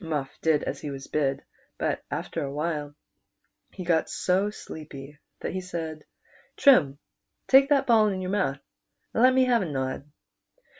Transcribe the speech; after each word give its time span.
Muff 0.00 0.36
did 0.42 0.64
as 0.64 0.80
he 0.80 0.90
was 0.90 1.06
bid; 1.06 1.44
but 1.78 2.02
after 2.10 2.42
a 2.42 2.50
while 2.50 2.96
he 3.70 3.84
got 3.84 4.10
so 4.10 4.50
sleepy 4.50 5.16
that 5.38 5.52
he 5.52 5.60
said, 5.60 6.04
"Trim, 6.56 6.98
take 7.46 7.68
that 7.68 7.86
ball 7.86 8.08
in 8.08 8.20
your 8.20 8.32
mouth, 8.32 8.58
and 9.14 9.22
let 9.22 9.32
me 9.32 9.44
have 9.44 9.62
a 9.62 9.66
nod." 9.70 10.10